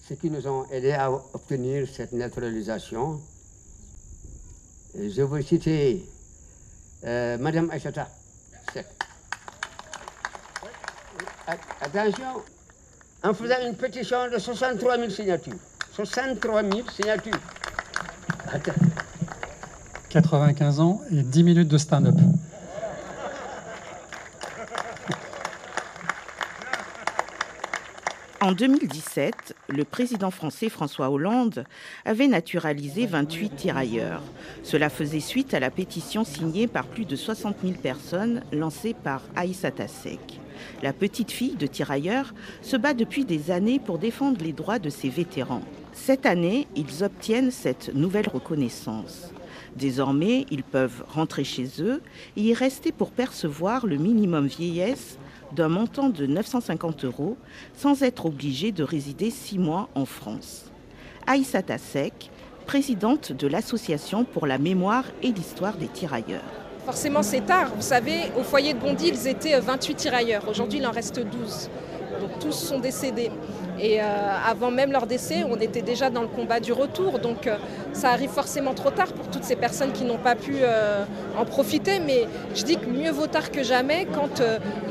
ceux 0.09 0.15
qui 0.15 0.31
nous 0.31 0.47
ont 0.47 0.65
aidés 0.71 0.93
à 0.93 1.11
obtenir 1.11 1.87
cette 1.87 2.13
naturalisation. 2.13 3.21
Je 4.95 5.21
veux 5.21 5.41
citer 5.43 6.03
euh, 7.05 7.37
Madame 7.37 7.69
Aïchata 7.69 8.09
Attention, 11.81 12.43
en 13.23 13.33
faisant 13.33 13.55
une 13.67 13.75
pétition 13.75 14.29
de 14.31 14.37
63 14.37 14.97
000 14.97 15.09
signatures. 15.09 15.53
63 15.93 16.63
000 16.63 16.75
signatures. 16.89 17.39
Attends. 18.51 18.71
95 20.09 20.79
ans 20.79 21.01
et 21.11 21.21
10 21.21 21.43
minutes 21.43 21.67
de 21.67 21.77
stand-up. 21.77 22.15
En 28.49 28.53
2017, 28.53 29.53
le 29.67 29.85
président 29.85 30.31
français 30.31 30.69
François 30.69 31.11
Hollande 31.11 31.65
avait 32.03 32.25
naturalisé 32.25 33.05
28 33.05 33.55
tirailleurs. 33.55 34.23
Cela 34.63 34.89
faisait 34.89 35.19
suite 35.19 35.53
à 35.53 35.59
la 35.59 35.69
pétition 35.69 36.23
signée 36.23 36.65
par 36.65 36.87
plus 36.87 37.05
de 37.05 37.15
60 37.15 37.57
000 37.61 37.75
personnes 37.75 38.41
lancée 38.51 38.95
par 38.95 39.21
Aïssata 39.35 39.87
Seck. 39.87 40.39
La 40.81 40.93
petite 40.93 41.29
fille 41.29 41.57
de 41.57 41.67
tirailleurs 41.67 42.33
se 42.63 42.75
bat 42.75 42.95
depuis 42.95 43.23
des 43.23 43.51
années 43.51 43.77
pour 43.77 43.99
défendre 43.99 44.43
les 44.43 44.53
droits 44.53 44.79
de 44.79 44.89
ses 44.89 45.09
vétérans. 45.09 45.61
Cette 45.93 46.25
année, 46.25 46.65
ils 46.75 47.03
obtiennent 47.03 47.51
cette 47.51 47.93
nouvelle 47.93 48.29
reconnaissance. 48.29 49.31
Désormais, 49.75 50.47
ils 50.49 50.63
peuvent 50.63 51.03
rentrer 51.07 51.43
chez 51.43 51.67
eux 51.81 52.01
et 52.35 52.41
y 52.41 52.53
rester 52.55 52.91
pour 52.91 53.11
percevoir 53.11 53.85
le 53.85 53.97
minimum 53.97 54.47
vieillesse 54.47 55.19
d'un 55.53 55.69
montant 55.69 56.09
de 56.09 56.25
950 56.25 57.05
euros 57.05 57.37
sans 57.75 58.03
être 58.03 58.25
obligés 58.25 58.71
de 58.71 58.83
résider 58.83 59.31
six 59.31 59.59
mois 59.59 59.89
en 59.95 60.05
France. 60.05 60.71
Aïssata 61.27 61.77
Seck, 61.77 62.31
présidente 62.65 63.31
de 63.31 63.47
l'Association 63.47 64.25
pour 64.25 64.47
la 64.47 64.57
mémoire 64.57 65.05
et 65.23 65.31
l'histoire 65.31 65.75
des 65.77 65.87
tirailleurs. 65.87 66.41
Forcément, 66.85 67.23
c'est 67.23 67.45
tard. 67.45 67.71
Vous 67.75 67.81
savez, 67.81 68.31
au 68.37 68.43
foyer 68.43 68.73
de 68.73 68.79
Bondy, 68.79 69.09
ils 69.09 69.27
étaient 69.27 69.59
28 69.59 69.95
tirailleurs. 69.95 70.47
Aujourd'hui, 70.47 70.79
il 70.79 70.87
en 70.87 70.91
reste 70.91 71.19
12. 71.19 71.69
Donc 72.19 72.39
tous 72.39 72.51
sont 72.51 72.79
décédés. 72.79 73.31
Et 73.81 74.01
euh, 74.01 74.05
avant 74.45 74.71
même 74.71 74.91
leur 74.91 75.07
décès, 75.07 75.45
on 75.49 75.55
était 75.57 75.81
déjà 75.81 76.09
dans 76.09 76.21
le 76.21 76.27
combat 76.27 76.59
du 76.59 76.73
retour. 76.73 77.19
Donc 77.19 77.47
euh, 77.47 77.57
ça 77.93 78.09
arrive 78.09 78.29
forcément 78.29 78.73
trop 78.73 78.91
tard 78.91 79.13
pour 79.13 79.27
toutes 79.27 79.43
ces 79.43 79.55
personnes 79.55 79.91
qui 79.91 80.03
n'ont 80.03 80.17
pas 80.17 80.35
pu 80.35 80.55
euh, 80.61 81.03
en 81.37 81.45
profiter. 81.45 81.99
Mais 81.99 82.27
je 82.55 82.63
dis 82.63 82.77
que 82.77 82.87
mieux 82.87 83.11
vaut 83.11 83.27
tard 83.27 83.51
que 83.51 83.63
jamais 83.63 84.07
quand 84.13 84.41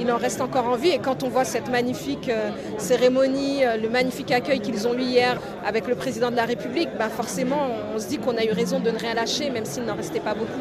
il 0.01 0.11
en 0.11 0.17
reste 0.17 0.41
encore 0.41 0.69
en 0.69 0.77
vie 0.77 0.91
et 0.91 0.99
quand 0.99 1.23
on 1.23 1.29
voit 1.29 1.45
cette 1.45 1.69
magnifique 1.69 2.31
cérémonie, 2.79 3.63
le 3.81 3.89
magnifique 3.89 4.31
accueil 4.31 4.61
qu'ils 4.61 4.87
ont 4.87 4.95
eu 4.95 5.03
hier 5.03 5.41
avec 5.65 5.87
le 5.87 5.95
président 5.95 6.31
de 6.31 6.37
la 6.37 6.45
République, 6.45 6.89
bah 6.99 7.09
forcément 7.09 7.69
on 7.95 7.99
se 7.99 8.09
dit 8.09 8.19
qu'on 8.19 8.37
a 8.37 8.45
eu 8.45 8.53
raison 8.53 8.81
de 8.81 8.91
ne 8.91 8.99
rien 8.99 9.15
lâcher, 9.15 9.51
même 9.51 9.65
s'il 9.65 9.85
n'en 9.85 9.97
restait 9.97 10.21
pas 10.21 10.35
beaucoup. 10.35 10.61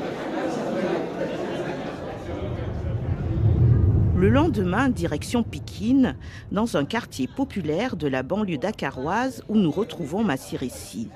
Le 4.17 4.29
lendemain, 4.29 4.89
direction 4.89 5.43
Pikine, 5.43 6.15
dans 6.51 6.75
un 6.75 6.85
quartier 6.85 7.27
populaire 7.27 7.95
de 7.95 8.07
la 8.07 8.23
banlieue 8.23 8.57
dakaroise 8.57 9.43
où 9.47 9.55
nous 9.55 9.69
retrouvons 9.69 10.23
Massiressi. 10.23 11.09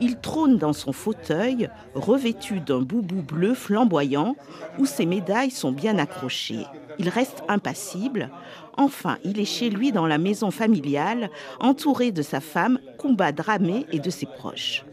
Il 0.00 0.16
trône 0.16 0.56
dans 0.56 0.72
son 0.72 0.92
fauteuil, 0.92 1.68
revêtu 1.94 2.60
d'un 2.60 2.80
boubou 2.80 3.20
bleu 3.20 3.52
flamboyant, 3.52 4.34
où 4.78 4.86
ses 4.86 5.04
médailles 5.04 5.50
sont 5.50 5.72
bien 5.72 5.98
accrochées. 5.98 6.64
Il 6.98 7.10
reste 7.10 7.42
impassible. 7.48 8.30
Enfin, 8.78 9.18
il 9.24 9.38
est 9.38 9.44
chez 9.44 9.68
lui 9.68 9.92
dans 9.92 10.06
la 10.06 10.16
maison 10.16 10.50
familiale, 10.50 11.28
entouré 11.60 12.12
de 12.12 12.22
sa 12.22 12.40
femme, 12.40 12.78
Kumba 12.98 13.30
Dramé, 13.30 13.84
et 13.92 13.98
de 13.98 14.08
ses 14.08 14.24
proches. 14.24 14.86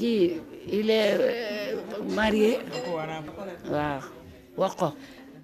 Il 0.00 0.90
est 0.90 1.16
euh, 1.20 1.76
marié. 2.14 2.60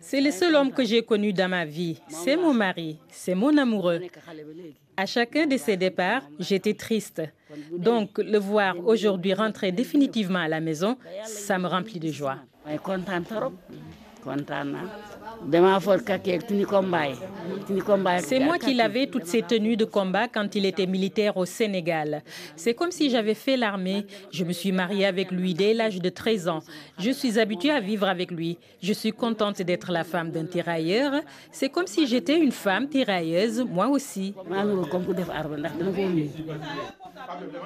C'est 0.01 0.21
le 0.21 0.31
seul 0.31 0.55
homme 0.55 0.73
que 0.73 0.85
j'ai 0.85 1.03
connu 1.03 1.33
dans 1.33 1.49
ma 1.49 1.65
vie. 1.65 2.01
C'est 2.09 2.37
mon 2.37 2.55
mari, 2.55 2.99
c'est 3.11 3.35
mon 3.35 3.57
amoureux. 3.57 4.01
À 4.97 5.07
chacun 5.07 5.47
de 5.47 5.57
ses 5.57 5.77
départs, 5.77 6.23
j'étais 6.39 6.75
triste. 6.75 7.23
Donc, 7.73 8.19
le 8.19 8.39
voir 8.39 8.77
aujourd'hui 8.85 9.35
rentrer 9.35 9.73
définitivement 9.73 10.41
à 10.41 10.49
la 10.49 10.61
maison, 10.61 10.97
ça 11.25 11.59
me 11.59 11.67
remplit 11.67 12.01
de 12.01 12.11
joie. 12.11 12.39
C'est 18.21 18.41
moi 18.41 18.59
qui 18.59 18.75
lavais 18.75 19.07
toutes 19.07 19.27
ses 19.27 19.43
tenues 19.43 19.77
de 19.77 19.85
combat 19.85 20.29
quand 20.29 20.55
il 20.55 20.67
était 20.67 20.87
militaire 20.87 21.37
au 21.37 21.45
Sénégal. 21.45 22.23
C'est 22.57 22.75
comme 22.75 22.91
si 22.91 23.11
j'avais 23.11 23.35
fait 23.35 23.57
l'armée. 23.57 24.07
Je 24.31 24.45
me 24.45 24.53
suis 24.53 24.73
mariée 24.73 25.07
avec 25.07 25.31
lui 25.31 25.55
dès 25.55 25.75
l'âge 25.75 26.01
de 26.01 26.09
13 26.09 26.49
ans. 26.49 26.61
Je 26.99 27.11
suis 27.11 27.39
habituée 27.39 27.71
à 27.71 27.81
vivre 27.81 28.09
avec 28.09 28.31
lui. 28.31 28.59
Je 28.83 28.93
suis 28.93 29.13
contente 29.13 29.63
d'être 29.63 29.93
la 29.93 30.05
femme 30.05 30.31
d'un 30.31 30.45
tirailleur. 30.47 31.13
C'est 31.53 31.69
comme 31.69 31.87
si 31.87 32.07
j'étais 32.07 32.39
une 32.39 32.53
femme 32.53 32.89
tirailleuse, 32.89 33.65
moi 33.69 33.89
aussi. 33.89 34.35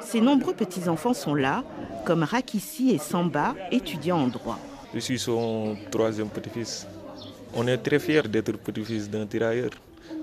Ses 0.00 0.21
nombreux 0.21 0.54
petits-enfants 0.54 1.14
sont 1.14 1.35
là, 1.35 1.64
comme 2.04 2.23
Rakissi 2.23 2.90
et 2.90 2.99
Samba, 2.99 3.54
étudiants 3.71 4.19
en 4.19 4.28
droit. 4.28 4.59
Je 4.94 5.00
suis 5.00 5.18
son 5.18 5.76
troisième 5.90 6.28
petit-fils. 6.28 6.87
On 7.54 7.66
est 7.66 7.78
très 7.78 7.99
fiers 7.99 8.28
d'être 8.28 8.52
petit-fils 8.58 9.08
d'un 9.08 9.26
tirailleur. 9.26 9.70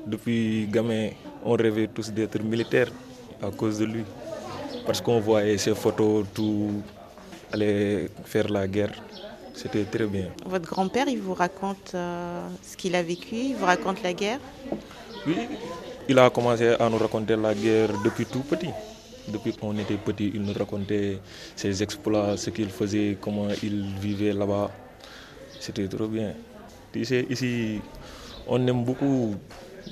Depuis 0.06 0.68
gamin, 0.68 1.10
on 1.44 1.54
rêvait 1.54 1.88
tous 1.88 2.12
d'être 2.12 2.42
militaires 2.44 2.92
à 3.42 3.50
cause 3.50 3.80
de 3.80 3.86
lui. 3.86 4.04
Parce 4.86 5.02
qu'on 5.02 5.20
voyait 5.20 5.58
ses 5.58 5.74
photos, 5.74 6.26
tout 6.34 6.84
aller 7.52 8.10
faire 8.26 8.48
la 8.50 8.68
guerre. 8.68 8.92
C'était 9.56 9.86
très 9.86 10.06
bien. 10.06 10.28
Votre 10.46 10.70
grand-père, 10.70 11.08
il 11.08 11.20
vous 11.20 11.34
raconte 11.34 11.92
euh, 11.96 12.48
ce 12.64 12.78
qu'il 12.78 12.96
a 12.96 13.02
vécu, 13.04 13.36
il 13.36 13.56
vous 13.56 13.66
raconte 13.66 14.04
la 14.04 14.14
guerre? 14.14 14.40
Oui, 15.28 15.36
il 16.08 16.18
a 16.20 16.30
commencé 16.30 16.70
à 16.80 16.90
nous 16.90 16.98
raconter 16.98 17.36
la 17.36 17.54
guerre 17.54 17.90
depuis 18.04 18.26
tout 18.26 18.42
petit. 18.42 18.70
Depuis 19.32 19.54
qu'on 19.54 19.78
était 19.78 19.96
petit, 19.98 20.32
il 20.34 20.42
nous 20.42 20.54
racontait 20.54 21.20
ses 21.56 21.84
exploits, 21.84 22.36
ce 22.38 22.50
qu'il 22.50 22.70
faisait, 22.70 23.18
comment 23.22 23.48
il 23.64 23.86
vivait 24.00 24.34
là-bas. 24.34 24.72
C'était 25.60 25.88
trop 25.88 26.08
bien. 26.08 26.34
Tu 26.92 27.06
sais, 27.06 27.26
ici, 27.30 27.80
on 28.48 28.66
aime 28.68 28.84
beaucoup 28.84 29.36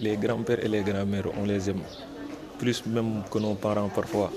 les 0.01 0.17
grands-pères 0.17 0.63
et 0.63 0.67
les 0.67 0.82
grands-mères, 0.82 1.27
on 1.39 1.46
les 1.46 1.70
aime. 1.70 1.82
Plus 2.58 2.86
même 2.88 3.24
que 3.29 3.38
nos 3.38 3.53
parents 3.53 3.89
parfois. 3.89 4.32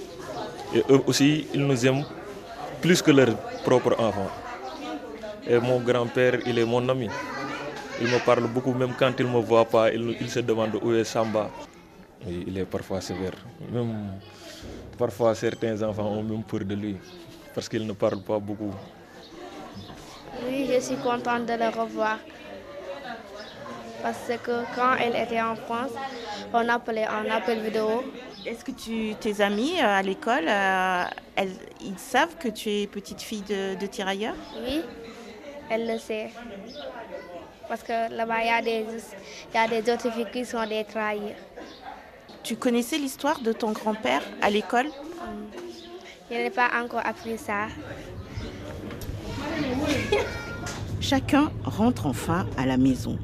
Et 0.74 0.82
eux 0.90 1.00
aussi, 1.06 1.46
ils 1.54 1.66
nous 1.66 1.86
aiment 1.86 2.04
plus 2.82 3.00
que 3.02 3.10
leurs 3.10 3.36
propres 3.64 3.98
enfants. 3.98 4.30
Et 5.48 5.58
mon 5.58 5.80
grand-père, 5.80 6.40
il 6.46 6.58
est 6.58 6.64
mon 6.64 6.86
ami. 6.88 7.08
Il 8.00 8.06
me 8.08 8.18
parle 8.24 8.46
beaucoup, 8.48 8.72
même 8.72 8.92
quand 8.98 9.12
il 9.18 9.26
ne 9.26 9.32
me 9.32 9.40
voit 9.40 9.64
pas, 9.64 9.92
il, 9.92 10.30
se 10.30 10.40
demande 10.40 10.78
où 10.82 10.92
est 10.92 11.04
Samba. 11.04 11.50
Il 12.26 12.56
est 12.56 12.64
parfois 12.64 13.00
sévère. 13.00 13.34
Même 13.72 14.12
parfois, 15.00 15.34
certains 15.34 15.82
enfants 15.82 16.10
ont 16.18 16.22
même 16.22 16.42
peur 16.50 16.60
de 16.70 16.74
lui, 16.74 16.96
parce 17.54 17.68
qu'il 17.70 17.86
ne 17.86 17.94
parle 17.94 18.20
pas 18.20 18.38
beaucoup. 18.38 18.72
Oui, 20.46 20.68
je 20.72 20.78
suis 20.86 20.96
contente 21.08 21.46
de 21.46 21.54
le 21.64 21.68
revoir. 21.80 22.18
Parce 24.02 24.28
que 24.46 24.56
quand 24.76 24.94
elle 25.02 25.16
était 25.24 25.40
en 25.40 25.56
France, 25.56 25.92
on 26.52 26.68
appelait 26.68 27.08
en 27.08 27.24
appel 27.30 27.58
vidéo. 27.60 28.04
Est-ce 28.46 28.62
que 28.64 28.72
tu, 28.72 29.14
tes 29.24 29.40
amis 29.42 29.74
euh, 29.78 29.98
à 30.00 30.02
l'école, 30.02 30.46
euh, 30.48 31.04
elles- 31.36 31.60
ils 31.90 31.98
savent 31.98 32.36
que 32.42 32.48
tu 32.48 32.68
es 32.70 32.86
petite 32.86 33.20
fille 33.28 33.42
de, 33.54 33.74
de 33.82 33.86
tirailleur? 33.86 34.34
Oui, 34.66 34.82
elle 35.70 35.86
le 35.92 35.98
sait. 35.98 36.30
Parce 37.68 37.82
que 37.82 37.96
là-bas, 38.18 38.40
il 38.42 38.46
y, 38.46 38.50
a 38.58 38.62
des- 38.62 38.86
il 39.52 39.54
y 39.54 39.58
a 39.64 39.68
des 39.68 39.92
autres 39.92 40.10
filles 40.10 40.26
qui 40.32 40.44
sont 40.44 40.66
des 40.66 40.84
trahis. 40.84 41.34
Tu 42.42 42.56
connaissais 42.56 42.98
l'histoire 42.98 43.40
de 43.40 43.52
ton 43.52 43.72
grand-père 43.72 44.22
à 44.42 44.50
l'école? 44.50 44.86
Je 46.30 46.36
n'ai 46.36 46.50
pas 46.50 46.68
encore 46.82 47.02
appris 47.04 47.38
ça. 47.38 47.66
Chacun 51.00 51.50
rentre 51.64 52.06
enfin 52.06 52.46
à 52.56 52.66
la 52.66 52.76
maison. 52.76 53.18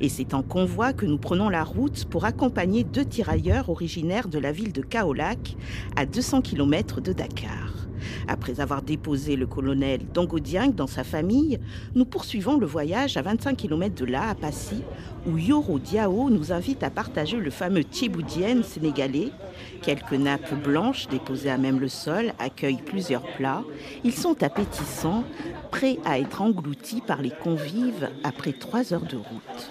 Et 0.00 0.08
c'est 0.08 0.34
en 0.34 0.42
convoi 0.42 0.92
que 0.92 1.06
nous 1.06 1.18
prenons 1.18 1.48
la 1.48 1.64
route 1.64 2.04
pour 2.04 2.24
accompagner 2.24 2.84
deux 2.84 3.04
tirailleurs 3.04 3.70
originaires 3.70 4.28
de 4.28 4.38
la 4.38 4.52
ville 4.52 4.72
de 4.72 4.82
Kaolack, 4.82 5.56
à 5.96 6.06
200 6.06 6.42
km 6.42 7.00
de 7.00 7.12
Dakar. 7.12 7.73
Après 8.28 8.60
avoir 8.60 8.82
déposé 8.82 9.36
le 9.36 9.46
colonel 9.46 10.00
Dongo 10.12 10.38
Dieng 10.38 10.72
dans 10.72 10.86
sa 10.86 11.04
famille, 11.04 11.58
nous 11.94 12.04
poursuivons 12.04 12.56
le 12.58 12.66
voyage 12.66 13.16
à 13.16 13.22
25 13.22 13.56
km 13.56 13.94
de 13.94 14.04
là, 14.04 14.28
à 14.30 14.34
Passy, 14.34 14.82
où 15.26 15.38
Yoro 15.38 15.78
Diao 15.78 16.30
nous 16.30 16.52
invite 16.52 16.82
à 16.82 16.90
partager 16.90 17.36
le 17.36 17.50
fameux 17.50 17.84
Thieboudienne 17.84 18.62
sénégalais. 18.62 19.30
Quelques 19.82 20.12
nappes 20.12 20.54
blanches 20.62 21.08
déposées 21.08 21.50
à 21.50 21.58
même 21.58 21.80
le 21.80 21.88
sol 21.88 22.32
accueillent 22.38 22.82
plusieurs 22.84 23.26
plats. 23.36 23.62
Ils 24.04 24.14
sont 24.14 24.42
appétissants, 24.42 25.24
prêts 25.70 25.98
à 26.04 26.18
être 26.18 26.42
engloutis 26.42 27.00
par 27.00 27.22
les 27.22 27.30
convives 27.30 28.08
après 28.22 28.52
trois 28.52 28.92
heures 28.92 29.06
de 29.06 29.16
route. 29.16 29.70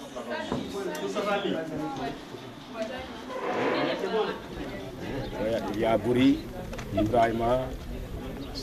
Yabouri, 5.78 6.40
Ibrahima, 6.96 7.68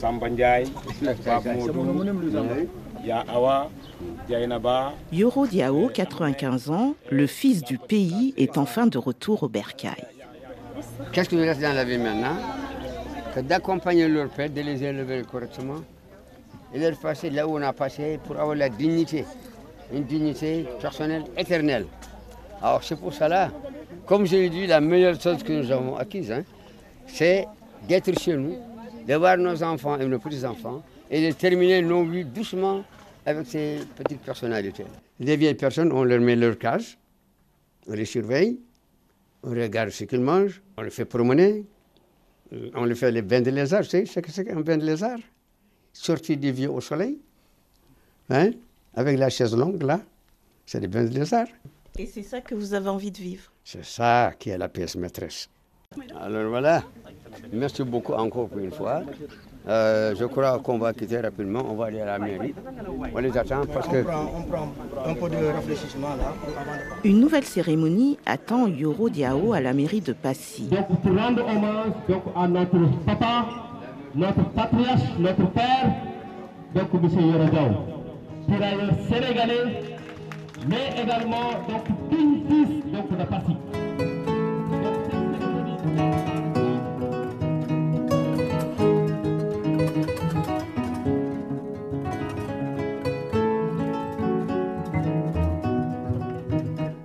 Samba 0.01 0.31
Ndiaye, 0.31 0.67
Pape 1.25 1.53
Modou, 1.57 2.05
Ya 3.05 3.23
Awa, 3.29 3.71
Yainaba. 4.31 4.95
Yoro 5.13 5.47
Diao, 5.47 5.91
95 5.91 6.71
ans, 6.71 6.95
le 7.11 7.27
fils 7.27 7.63
du 7.63 7.77
pays, 7.77 8.33
est 8.39 8.57
enfin 8.57 8.87
de 8.87 8.97
retour 8.97 9.43
au 9.43 9.49
bercail. 9.49 10.07
Qu'est-ce 11.13 11.29
qui 11.29 11.37
nous 11.37 11.43
reste 11.43 11.61
dans 11.61 11.75
la 11.75 11.85
vie 11.85 11.99
maintenant? 11.99 12.37
Que 13.35 13.41
d'accompagner 13.41 14.09
leur 14.09 14.31
père, 14.31 14.49
de 14.49 14.63
les 14.63 14.83
élever 14.83 15.23
correctement 15.31 15.83
et 16.75 16.79
leur 16.79 16.99
passer 16.99 17.29
là 17.29 17.47
où 17.47 17.59
on 17.59 17.63
a 17.63 17.75
passé 17.75 18.19
pour 18.25 18.39
avoir 18.41 18.57
la 18.57 18.71
dignité, 18.71 19.27
une 19.93 20.05
dignité 20.05 20.67
personnelle 20.81 21.25
éternelle. 21.37 21.85
Alors 22.63 22.83
c'est 22.83 22.99
pour 22.99 23.13
cela, 23.13 23.51
comme 24.07 24.25
je 24.25 24.37
l'ai 24.37 24.49
dit, 24.49 24.67
la 24.67 24.81
meilleure 24.81 25.21
chose 25.21 25.43
que 25.43 25.53
nous 25.53 25.71
avons 25.71 25.97
acquise, 25.97 26.33
hein, 26.33 26.43
c'est 27.07 27.47
d'être 27.87 28.19
chez 28.19 28.37
nous, 28.37 28.57
de 29.07 29.15
voir 29.15 29.37
nos 29.37 29.63
enfants 29.63 29.99
et 29.99 30.07
nos 30.07 30.19
petits-enfants 30.19 30.83
et 31.11 31.27
de 31.27 31.33
terminer 31.33 31.83
nos 31.83 32.05
vies 32.05 32.25
doucement 32.25 32.85
avec 33.27 33.47
ces 33.47 33.81
petites 33.97 34.21
personnalités. 34.21 34.85
Les 35.19 35.37
vieilles 35.37 35.55
personnes, 35.55 35.93
on 35.93 36.05
leur 36.05 36.21
met 36.21 36.37
leur 36.37 36.59
cage, 36.59 36.99
on 37.87 37.93
les 37.93 38.05
surveille, 38.05 38.59
on 39.43 39.51
regarde 39.51 39.91
ce 39.91 40.05
qu'ils 40.05 40.21
mangent, 40.21 40.63
on 40.77 40.83
les 40.83 40.91
fait 40.91 41.05
promener, 41.05 41.65
on 42.75 42.85
les 42.85 42.95
fait 42.95 43.11
les 43.11 43.23
bains 43.23 43.41
de 43.41 43.51
lézard. 43.51 43.83
Tu 43.83 43.91
sais 43.91 44.07
ce 44.07 44.21
que 44.21 44.31
c'est 44.31 44.45
qu'un 44.45 44.61
bain 44.61 44.77
de 44.79 44.85
lézard? 44.85 45.19
Sorti 45.93 46.37
du 46.37 46.53
vieux 46.53 46.71
au 46.71 46.81
soleil, 46.81 47.19
hein, 48.29 48.51
avec 48.95 49.19
la 49.19 49.29
chaise 49.29 49.57
longue 49.57 49.83
là, 49.83 50.01
c'est 50.65 50.81
des 50.81 50.89
bains 50.89 51.05
de 51.05 51.11
lézard. 51.11 51.49
Et 51.99 52.07
c'est 52.07 52.23
ça 52.23 52.41
que 52.41 52.55
vous 52.55 52.73
avez 52.75 52.89
envie 52.89 53.11
de 53.11 53.19
vivre? 53.19 53.51
C'est 53.65 53.85
ça 53.85 54.33
qui 54.39 54.51
est 54.51 54.59
la 54.59 54.69
pièce 54.69 54.95
maîtresse. 54.95 55.49
Alors 56.21 56.49
voilà, 56.51 56.85
merci 57.53 57.83
beaucoup 57.83 58.13
encore 58.13 58.49
pour 58.49 58.61
une 58.61 58.71
fois. 58.71 59.03
Euh, 59.67 60.15
je 60.17 60.25
crois 60.25 60.61
qu'on 60.61 60.79
va 60.79 60.93
quitter 60.93 61.19
rapidement, 61.19 61.65
on 61.69 61.75
va 61.75 61.87
aller 61.87 62.01
à 62.01 62.07
la 62.07 62.19
mairie. 62.21 62.55
On 63.13 63.19
les 63.19 63.37
attend 63.37 63.67
parce 63.67 63.89
que... 63.89 63.97
On 63.97 64.05
prend, 64.05 64.29
on 64.39 64.43
prend 64.45 65.11
un 65.11 65.15
peu 65.15 65.29
de 65.29 65.47
réfléchissement 65.47 66.11
là. 66.11 66.33
Une 67.03 67.19
nouvelle 67.19 67.43
cérémonie 67.43 68.19
attend 68.25 68.69
Yoro 68.69 69.11
Diao 69.11 69.53
à 69.53 69.61
la 69.61 69.73
mairie 69.73 70.01
de 70.01 70.13
Passy. 70.13 70.69
Donc 70.69 70.87
pour 71.03 71.17
rendre 71.17 71.43
hommage 71.45 71.93
donc, 72.09 72.23
à 72.37 72.47
notre 72.47 73.05
papa, 73.05 73.47
notre 74.15 74.45
patriarche, 74.51 75.19
notre 75.19 75.51
père, 75.51 75.93
donc 76.73 76.89
M. 76.95 77.21
Yorodiao, 77.21 77.71
tirailleur 78.47 78.93
sénégalais, 79.09 79.97
mais 80.69 81.03
également 81.03 81.51
donc 81.69 81.85
fils 82.11 82.85
donc, 82.93 83.11
de 83.19 83.25
Passy. 83.25 83.57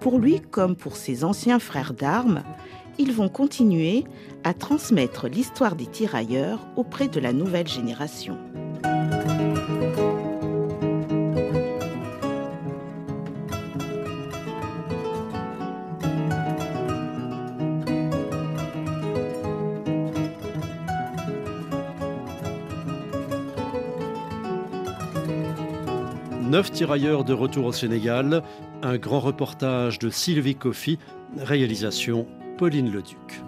Pour 0.06 0.20
lui, 0.20 0.40
comme 0.40 0.76
pour 0.76 0.98
ses 0.98 1.24
anciens 1.24 1.58
frères 1.58 1.96
d'armes, 1.96 2.44
ils 3.00 3.12
vont 3.12 3.28
continuer 3.28 4.04
à 4.44 4.54
transmettre 4.54 5.28
l'histoire 5.28 5.76
des 5.76 5.88
tirailleurs 5.88 6.68
auprès 6.76 7.08
de 7.08 7.20
la 7.20 7.34
nouvelle 7.34 7.68
génération. 7.68 8.38
Neuf 26.56 26.72
tirailleurs 26.72 27.26
de 27.26 27.34
retour 27.34 27.66
au 27.66 27.74
Sénégal, 27.74 28.42
un 28.82 28.96
grand 28.96 29.20
reportage 29.20 30.00
de 30.00 30.10
Sylvie 30.10 30.56
Coffy, 30.56 31.00
réalisation 31.38 32.28
Pauline 32.58 32.90
Leduc. 32.90 33.44